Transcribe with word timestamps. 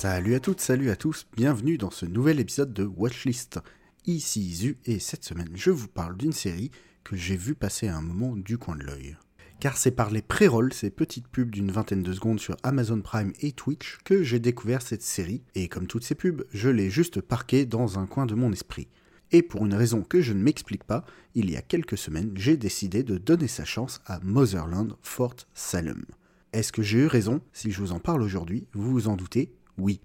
Salut 0.00 0.34
à 0.34 0.40
toutes, 0.40 0.62
salut 0.62 0.88
à 0.88 0.96
tous, 0.96 1.26
bienvenue 1.36 1.76
dans 1.76 1.90
ce 1.90 2.06
nouvel 2.06 2.40
épisode 2.40 2.72
de 2.72 2.84
Watchlist. 2.86 3.60
Ici 4.06 4.54
Zu 4.54 4.78
et 4.86 4.98
cette 4.98 5.24
semaine 5.24 5.50
je 5.54 5.70
vous 5.70 5.88
parle 5.88 6.16
d'une 6.16 6.32
série 6.32 6.70
que 7.04 7.16
j'ai 7.16 7.36
vu 7.36 7.54
passer 7.54 7.86
à 7.88 7.98
un 7.98 8.00
moment 8.00 8.34
du 8.34 8.56
coin 8.56 8.76
de 8.76 8.82
l'œil. 8.82 9.18
Car 9.60 9.76
c'est 9.76 9.90
par 9.90 10.10
les 10.10 10.22
pré-rolls, 10.22 10.72
ces 10.72 10.88
petites 10.88 11.28
pubs 11.28 11.50
d'une 11.50 11.70
vingtaine 11.70 12.02
de 12.02 12.14
secondes 12.14 12.40
sur 12.40 12.56
Amazon 12.62 13.02
Prime 13.02 13.34
et 13.42 13.52
Twitch 13.52 13.98
que 14.02 14.22
j'ai 14.22 14.38
découvert 14.38 14.80
cette 14.80 15.02
série, 15.02 15.42
et 15.54 15.68
comme 15.68 15.86
toutes 15.86 16.04
ces 16.04 16.14
pubs, 16.14 16.46
je 16.50 16.70
l'ai 16.70 16.88
juste 16.88 17.20
parquée 17.20 17.66
dans 17.66 17.98
un 17.98 18.06
coin 18.06 18.24
de 18.24 18.34
mon 18.34 18.52
esprit. 18.52 18.88
Et 19.32 19.42
pour 19.42 19.66
une 19.66 19.74
raison 19.74 20.00
que 20.00 20.22
je 20.22 20.32
ne 20.32 20.42
m'explique 20.42 20.84
pas, 20.84 21.04
il 21.34 21.50
y 21.50 21.58
a 21.58 21.62
quelques 21.62 21.98
semaines, 21.98 22.32
j'ai 22.36 22.56
décidé 22.56 23.02
de 23.02 23.18
donner 23.18 23.48
sa 23.48 23.66
chance 23.66 24.00
à 24.06 24.18
Motherland 24.20 24.96
Fort 25.02 25.36
Salem. 25.52 26.06
Est-ce 26.54 26.72
que 26.72 26.80
j'ai 26.80 27.00
eu 27.00 27.06
raison? 27.06 27.42
Si 27.52 27.70
je 27.70 27.82
vous 27.82 27.92
en 27.92 28.00
parle 28.00 28.22
aujourd'hui, 28.22 28.66
vous 28.72 28.90
vous 28.90 29.06
en 29.06 29.16
doutez 29.16 29.52
Oui. 29.80 29.98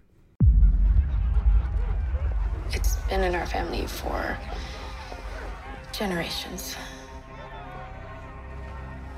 It's 2.72 2.96
been 3.10 3.24
in 3.24 3.36
our 3.36 3.46
family 3.46 3.86
for 3.86 4.38
generations. 5.92 6.78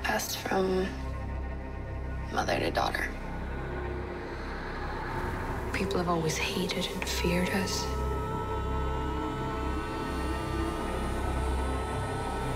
Passed 0.02 0.38
from 0.38 0.84
mother 2.32 2.58
to 2.58 2.72
daughter. 2.72 3.08
People 5.72 5.98
have 5.98 6.08
always 6.08 6.36
hated 6.36 6.88
and 6.92 7.04
feared 7.04 7.50
us. 7.50 7.86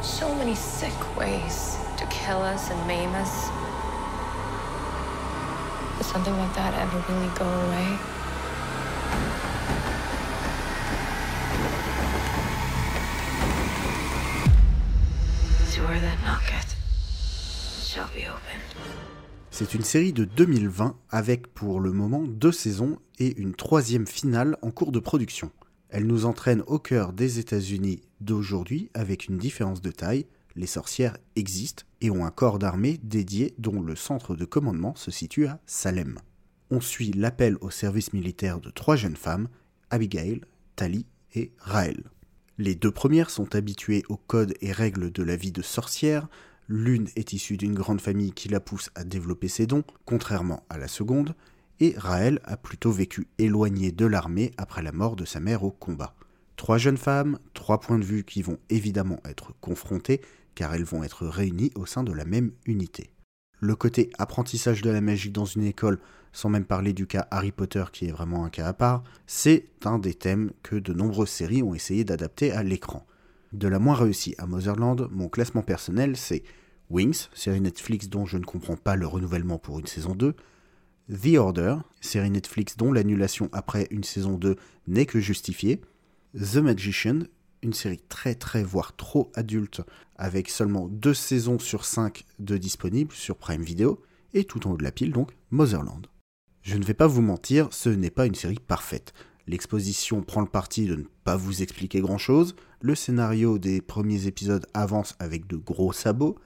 So 0.02 0.34
many 0.34 0.56
sick 0.56 1.16
ways 1.16 1.76
to 1.98 2.06
kill 2.06 2.42
us 2.42 2.68
and 2.68 2.86
maim 2.88 3.10
us. 3.10 3.61
Something 6.12 6.36
like 6.36 6.52
that 6.54 6.74
ever 6.74 7.02
really 7.08 7.28
go 7.38 7.44
away? 7.44 7.98
C'est 19.50 19.74
une 19.74 19.84
série 19.84 20.12
de 20.12 20.24
2020 20.24 20.96
avec 21.08 21.46
pour 21.54 21.80
le 21.80 21.92
moment 21.92 22.24
deux 22.24 22.52
saisons 22.52 22.98
et 23.18 23.40
une 23.40 23.54
troisième 23.54 24.06
finale 24.06 24.58
en 24.60 24.70
cours 24.70 24.92
de 24.92 24.98
production. 24.98 25.50
Elle 25.88 26.06
nous 26.06 26.26
entraîne 26.26 26.62
au 26.66 26.78
cœur 26.78 27.12
des 27.12 27.38
États-Unis 27.38 28.02
d'aujourd'hui 28.20 28.90
avec 28.92 29.28
une 29.28 29.38
différence 29.38 29.80
de 29.80 29.90
taille. 29.90 30.26
Les 30.54 30.66
sorcières 30.66 31.16
existent 31.36 31.84
et 32.00 32.10
ont 32.10 32.24
un 32.24 32.30
corps 32.30 32.58
d'armée 32.58 33.00
dédié 33.02 33.54
dont 33.58 33.80
le 33.80 33.96
centre 33.96 34.34
de 34.34 34.44
commandement 34.44 34.94
se 34.94 35.10
situe 35.10 35.46
à 35.46 35.60
Salem. 35.66 36.18
On 36.70 36.80
suit 36.80 37.12
l'appel 37.12 37.56
au 37.60 37.70
service 37.70 38.12
militaire 38.12 38.60
de 38.60 38.70
trois 38.70 38.96
jeunes 38.96 39.16
femmes, 39.16 39.48
Abigail, 39.90 40.40
Tali 40.76 41.06
et 41.34 41.52
Raël. 41.58 42.02
Les 42.58 42.74
deux 42.74 42.90
premières 42.90 43.30
sont 43.30 43.54
habituées 43.54 44.02
aux 44.08 44.16
codes 44.16 44.54
et 44.60 44.72
règles 44.72 45.10
de 45.10 45.22
la 45.22 45.36
vie 45.36 45.52
de 45.52 45.62
sorcière. 45.62 46.28
L'une 46.68 47.08
est 47.16 47.32
issue 47.32 47.56
d'une 47.56 47.74
grande 47.74 48.00
famille 48.00 48.32
qui 48.32 48.48
la 48.48 48.60
pousse 48.60 48.90
à 48.94 49.04
développer 49.04 49.48
ses 49.48 49.66
dons, 49.66 49.84
contrairement 50.04 50.64
à 50.68 50.78
la 50.78 50.88
seconde, 50.88 51.34
et 51.80 51.94
Raël 51.96 52.40
a 52.44 52.56
plutôt 52.56 52.92
vécu 52.92 53.26
éloigné 53.38 53.90
de 53.90 54.06
l'armée 54.06 54.52
après 54.58 54.82
la 54.82 54.92
mort 54.92 55.16
de 55.16 55.24
sa 55.24 55.40
mère 55.40 55.64
au 55.64 55.70
combat. 55.70 56.14
Trois 56.56 56.78
jeunes 56.78 56.98
femmes, 56.98 57.38
trois 57.54 57.80
points 57.80 57.98
de 57.98 58.04
vue 58.04 58.24
qui 58.24 58.42
vont 58.42 58.58
évidemment 58.70 59.20
être 59.24 59.52
confrontés 59.60 60.20
car 60.54 60.74
elles 60.74 60.84
vont 60.84 61.04
être 61.04 61.26
réunies 61.26 61.72
au 61.74 61.86
sein 61.86 62.04
de 62.04 62.12
la 62.12 62.24
même 62.24 62.52
unité. 62.66 63.12
Le 63.60 63.76
côté 63.76 64.10
apprentissage 64.18 64.82
de 64.82 64.90
la 64.90 65.00
magie 65.00 65.30
dans 65.30 65.44
une 65.44 65.64
école, 65.64 66.00
sans 66.32 66.48
même 66.48 66.64
parler 66.64 66.92
du 66.92 67.06
cas 67.06 67.28
Harry 67.30 67.52
Potter 67.52 67.84
qui 67.92 68.06
est 68.06 68.12
vraiment 68.12 68.44
un 68.44 68.50
cas 68.50 68.66
à 68.66 68.72
part, 68.72 69.04
c'est 69.26 69.66
un 69.84 69.98
des 69.98 70.14
thèmes 70.14 70.50
que 70.62 70.76
de 70.76 70.92
nombreuses 70.92 71.28
séries 71.28 71.62
ont 71.62 71.74
essayé 71.74 72.04
d'adapter 72.04 72.50
à 72.52 72.62
l'écran. 72.62 73.06
De 73.52 73.68
la 73.68 73.78
moins 73.78 73.94
réussie 73.94 74.34
à 74.38 74.46
Motherland, 74.46 75.08
mon 75.12 75.28
classement 75.28 75.62
personnel 75.62 76.16
c'est 76.16 76.42
Wings, 76.90 77.28
série 77.34 77.60
Netflix 77.60 78.08
dont 78.08 78.26
je 78.26 78.36
ne 78.36 78.44
comprends 78.44 78.76
pas 78.76 78.96
le 78.96 79.06
renouvellement 79.06 79.58
pour 79.58 79.78
une 79.78 79.86
saison 79.86 80.14
2, 80.14 80.34
The 81.10 81.36
Order, 81.36 81.76
série 82.00 82.30
Netflix 82.30 82.76
dont 82.76 82.92
l'annulation 82.92 83.48
après 83.52 83.86
une 83.90 84.04
saison 84.04 84.38
2 84.38 84.56
n'est 84.88 85.06
que 85.06 85.20
justifiée, 85.20 85.80
The 86.34 86.56
Magician, 86.56 87.20
une 87.62 87.72
série 87.72 88.02
très 88.08 88.34
très 88.34 88.62
voire 88.62 88.94
trop 88.96 89.30
adulte 89.34 89.82
avec 90.16 90.50
seulement 90.50 90.88
deux 90.88 91.14
saisons 91.14 91.58
sur 91.58 91.84
5 91.84 92.24
de 92.38 92.56
disponibles 92.56 93.12
sur 93.12 93.36
Prime 93.36 93.62
Video, 93.62 94.00
et 94.34 94.44
tout 94.44 94.66
en 94.66 94.72
haut 94.72 94.76
de 94.76 94.84
la 94.84 94.92
pile 94.92 95.12
donc 95.12 95.32
Motherland. 95.50 96.06
Je 96.62 96.76
ne 96.76 96.84
vais 96.84 96.94
pas 96.94 97.06
vous 97.06 97.22
mentir, 97.22 97.68
ce 97.72 97.88
n'est 97.88 98.10
pas 98.10 98.26
une 98.26 98.34
série 98.34 98.60
parfaite. 98.60 99.12
L'exposition 99.46 100.22
prend 100.22 100.40
le 100.40 100.46
parti 100.46 100.86
de 100.86 100.96
ne 100.96 101.04
pas 101.24 101.36
vous 101.36 101.62
expliquer 101.62 102.00
grand 102.00 102.18
chose, 102.18 102.54
le 102.80 102.94
scénario 102.94 103.58
des 103.58 103.80
premiers 103.80 104.26
épisodes 104.26 104.66
avance 104.72 105.14
avec 105.18 105.46
de 105.46 105.56
gros 105.56 105.92
sabots, 105.92 106.38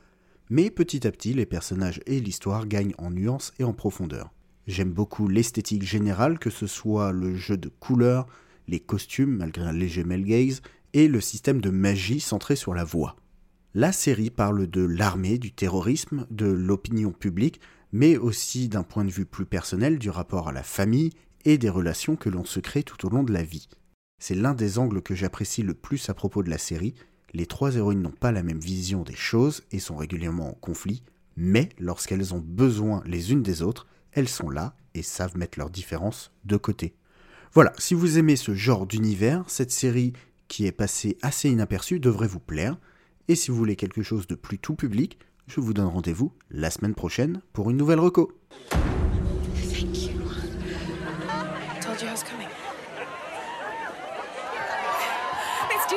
mais 0.49 0.71
petit 0.71 1.07
à 1.07 1.13
petit 1.13 1.35
les 1.35 1.47
personnages 1.47 2.01
et 2.07 2.21
l'histoire 2.21 2.67
gagnent 2.67 2.95
en 2.99 3.11
nuances 3.11 3.53
et 3.59 3.65
en 3.65 3.73
profondeur. 3.73 4.33
J'aime 4.67 4.93
beaucoup 4.93 5.29
l'esthétique 5.29 5.85
générale, 5.85 6.39
que 6.39 6.51
ce 6.51 6.67
soit 6.67 7.13
le 7.13 7.37
jeu 7.37 7.57
de 7.57 7.69
couleurs, 7.69 8.27
les 8.69 8.81
costumes 8.81 9.37
malgré 9.37 9.65
un 9.65 9.73
léger 9.73 10.03
male 10.03 10.25
gaze, 10.25 10.63
et 10.97 11.09
le 11.09 11.21
système 11.21 11.61
de 11.61 11.69
magie 11.69 12.21
centré 12.21 12.57
sur 12.57 12.73
la 12.73 12.83
voix. 12.83 13.17
La 13.75 13.93
série 13.93 14.31
parle 14.31 14.67
de 14.67 14.81
l'armée, 14.81 15.37
du 15.37 15.53
terrorisme, 15.53 16.27
de 16.31 16.47
l'opinion 16.47 17.13
publique, 17.13 17.61
mais 17.93 18.17
aussi 18.17 18.69
d'un 18.69 18.83
point 18.83 19.05
de 19.05 19.11
vue 19.11 19.27
plus 19.27 19.45
personnel 19.45 19.99
du 19.99 20.09
rapport 20.09 20.49
à 20.49 20.53
la 20.53 20.63
famille 20.63 21.11
et 21.45 21.59
des 21.59 21.69
relations 21.69 22.17
que 22.17 22.31
l'on 22.31 22.47
se 22.47 22.61
crée 22.61 22.83
tout 22.83 23.07
au 23.07 23.11
long 23.11 23.25
de 23.25 23.33
la 23.35 23.43
vie. 23.43 23.69
C'est 24.19 24.35
l'un 24.35 24.55
des 24.55 24.79
angles 24.79 25.03
que 25.03 25.15
j'apprécie 25.15 25.63
le 25.63 25.75
plus 25.75 26.09
à 26.09 26.15
propos 26.15 26.43
de 26.43 26.49
la 26.49 26.57
série. 26.57 26.95
Les 27.35 27.45
trois 27.45 27.77
héroïnes 27.77 28.01
n'ont 28.01 28.11
pas 28.11 28.33
la 28.33 28.43
même 28.43 28.59
vision 28.59 29.03
des 29.03 29.15
choses 29.15 29.65
et 29.73 29.81
sont 29.81 29.97
régulièrement 29.97 30.49
en 30.49 30.55
conflit, 30.55 31.03
mais 31.37 31.69
lorsqu'elles 31.79 32.33
ont 32.33 32.43
besoin 32.43 33.03
les 33.05 33.33
unes 33.33 33.43
des 33.43 33.61
autres, 33.61 33.87
elles 34.13 34.31
sont 34.31 34.49
là 34.49 34.75
et 34.95 35.03
savent 35.03 35.37
mettre 35.37 35.59
leurs 35.59 35.69
différences 35.69 36.33
de 36.47 36.57
côté. 36.57 36.95
Voilà, 37.53 37.75
si 37.77 37.93
vous 37.93 38.17
aimez 38.17 38.37
ce 38.37 38.55
genre 38.55 38.87
d'univers, 38.87 39.45
cette 39.47 39.71
série 39.71 40.15
qui 40.49 40.67
est 40.67 40.73
passée 40.73 41.19
assez 41.23 41.49
inaperçue 41.49 42.01
devrait 42.01 42.29
vous 42.29 42.41
plaire. 42.41 42.77
Et 43.29 43.35
si 43.35 43.51
vous 43.51 43.57
voulez 43.57 43.77
quelque 43.77 44.03
chose 44.03 44.27
de 44.27 44.35
plus 44.35 44.59
tout 44.59 44.75
public, 44.75 45.19
je 45.47 45.61
vous 45.61 45.75
donne 45.75 45.87
rendez-vous 45.87 46.33
la 46.51 46.71
semaine 46.71 46.95
prochaine 46.95 47.41
pour 47.53 47.71
une 47.71 47.77
nouvelle 47.77 48.01
reco. 48.01 48.33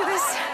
Thank 0.01 0.43
you. 0.43 0.48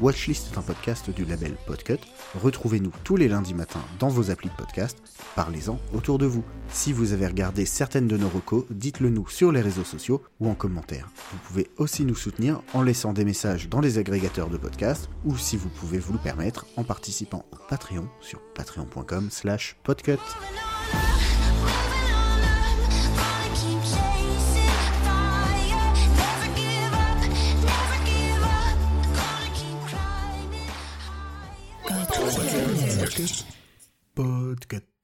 Watchlist 0.00 0.52
est 0.52 0.58
un 0.58 0.62
podcast 0.62 1.10
du 1.10 1.24
label 1.24 1.56
Podcut. 1.66 1.98
Retrouvez-nous 2.40 2.92
tous 3.02 3.16
les 3.16 3.26
lundis 3.26 3.54
matins 3.54 3.82
dans 3.98 4.08
vos 4.08 4.30
applis 4.30 4.48
de 4.48 4.54
podcast. 4.54 5.02
Parlez-en 5.34 5.80
autour 5.92 6.18
de 6.18 6.26
vous. 6.26 6.44
Si 6.68 6.92
vous 6.92 7.12
avez 7.12 7.26
regardé 7.26 7.66
certaines 7.66 8.06
de 8.06 8.16
nos 8.16 8.28
recos, 8.28 8.64
dites-le 8.70 9.10
nous 9.10 9.28
sur 9.28 9.50
les 9.50 9.60
réseaux 9.60 9.84
sociaux 9.84 10.22
ou 10.38 10.48
en 10.48 10.54
commentaire. 10.54 11.08
Vous 11.32 11.38
pouvez 11.48 11.70
aussi 11.78 12.04
nous 12.04 12.14
soutenir 12.14 12.62
en 12.74 12.82
laissant 12.82 13.12
des 13.12 13.24
messages 13.24 13.68
dans 13.68 13.80
les 13.80 13.98
agrégateurs 13.98 14.50
de 14.50 14.56
podcasts 14.56 15.10
ou 15.24 15.36
si 15.36 15.56
vous 15.56 15.68
pouvez 15.68 15.98
vous 15.98 16.12
le 16.12 16.20
permettre 16.20 16.66
en 16.76 16.84
participant 16.84 17.44
au 17.50 17.56
Patreon 17.68 18.08
sur 18.20 18.40
patreon.com 18.54 19.28
slash 19.30 19.76
podcut. 19.82 20.18
Podcut. 34.14 34.97